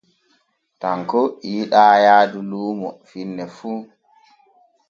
Tanko 0.81 1.19
yiɗaa 1.51 1.95
yaadu 2.05 2.39
luumo 2.49 2.87
finne 3.09 3.43
fu. 3.55 3.69